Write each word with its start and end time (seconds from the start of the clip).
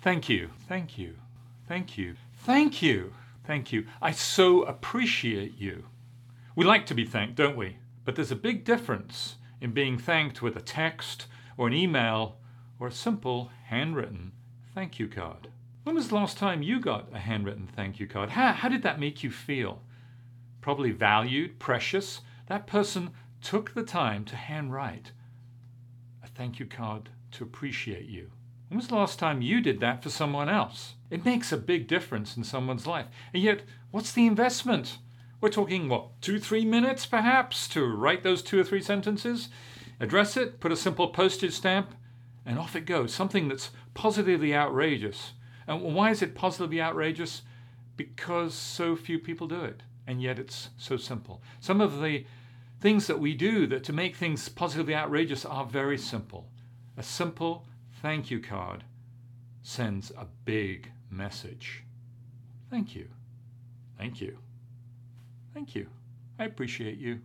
Thank 0.00 0.28
you. 0.28 0.50
Thank 0.66 0.96
you. 0.96 1.16
Thank 1.68 1.98
you. 1.98 2.16
Thank 2.34 2.82
you. 2.82 3.12
Thank 3.44 3.72
you. 3.72 3.86
I 4.00 4.12
so 4.12 4.62
appreciate 4.62 5.58
you. 5.58 5.84
We 6.56 6.64
like 6.64 6.86
to 6.86 6.94
be 6.94 7.04
thanked, 7.04 7.34
don't 7.34 7.56
we? 7.56 7.76
But 8.04 8.16
there's 8.16 8.32
a 8.32 8.36
big 8.36 8.64
difference 8.64 9.36
in 9.60 9.72
being 9.72 9.98
thanked 9.98 10.40
with 10.40 10.56
a 10.56 10.62
text 10.62 11.26
or 11.56 11.66
an 11.66 11.74
email 11.74 12.38
or 12.78 12.88
a 12.88 12.92
simple 12.92 13.50
handwritten 13.66 14.32
thank 14.74 14.98
you 14.98 15.06
card. 15.06 15.48
When 15.82 15.94
was 15.94 16.08
the 16.08 16.14
last 16.14 16.38
time 16.38 16.62
you 16.62 16.80
got 16.80 17.08
a 17.12 17.18
handwritten 17.18 17.66
thank 17.66 18.00
you 18.00 18.06
card? 18.06 18.30
How, 18.30 18.52
how 18.52 18.68
did 18.68 18.82
that 18.82 19.00
make 19.00 19.22
you 19.22 19.30
feel? 19.30 19.82
Probably 20.60 20.90
valued, 20.90 21.58
precious. 21.58 22.20
That 22.46 22.66
person 22.66 23.10
took 23.42 23.74
the 23.74 23.82
time 23.82 24.24
to 24.26 24.36
handwrite 24.36 25.12
a 26.22 26.28
thank 26.28 26.58
you 26.58 26.66
card 26.66 27.10
to 27.32 27.44
appreciate 27.44 28.06
you. 28.06 28.30
When 28.70 28.76
was 28.76 28.86
the 28.86 28.94
last 28.94 29.18
time 29.18 29.42
you 29.42 29.60
did 29.60 29.80
that 29.80 30.00
for 30.00 30.10
someone 30.10 30.48
else? 30.48 30.94
It 31.10 31.24
makes 31.24 31.50
a 31.50 31.56
big 31.56 31.88
difference 31.88 32.36
in 32.36 32.44
someone's 32.44 32.86
life. 32.86 33.06
And 33.34 33.42
yet, 33.42 33.62
what's 33.90 34.12
the 34.12 34.28
investment? 34.28 34.98
We're 35.40 35.48
talking, 35.48 35.88
what, 35.88 36.22
two, 36.22 36.38
three 36.38 36.64
minutes 36.64 37.04
perhaps 37.04 37.66
to 37.70 37.84
write 37.84 38.22
those 38.22 38.42
two 38.42 38.60
or 38.60 38.62
three 38.62 38.80
sentences, 38.80 39.48
address 39.98 40.36
it, 40.36 40.60
put 40.60 40.70
a 40.70 40.76
simple 40.76 41.08
postage 41.08 41.54
stamp, 41.54 41.96
and 42.46 42.60
off 42.60 42.76
it 42.76 42.86
goes. 42.86 43.12
Something 43.12 43.48
that's 43.48 43.70
positively 43.94 44.54
outrageous. 44.54 45.32
And 45.66 45.82
why 45.82 46.12
is 46.12 46.22
it 46.22 46.36
positively 46.36 46.80
outrageous? 46.80 47.42
Because 47.96 48.54
so 48.54 48.94
few 48.94 49.18
people 49.18 49.48
do 49.48 49.64
it, 49.64 49.82
and 50.06 50.22
yet 50.22 50.38
it's 50.38 50.68
so 50.78 50.96
simple. 50.96 51.42
Some 51.58 51.80
of 51.80 52.00
the 52.00 52.24
things 52.80 53.08
that 53.08 53.18
we 53.18 53.34
do 53.34 53.66
that 53.66 53.82
to 53.82 53.92
make 53.92 54.14
things 54.14 54.48
positively 54.48 54.94
outrageous 54.94 55.44
are 55.44 55.64
very 55.64 55.98
simple. 55.98 56.46
A 56.96 57.02
simple 57.02 57.66
thank 58.02 58.30
you 58.30 58.40
card 58.40 58.84
sends 59.62 60.10
a 60.12 60.26
big 60.44 60.90
message. 61.10 61.84
Thank 62.70 62.94
you. 62.94 63.08
Thank 63.98 64.20
you. 64.20 64.38
Thank 65.52 65.74
you. 65.74 65.86
I 66.38 66.44
appreciate 66.44 66.98
you. 66.98 67.20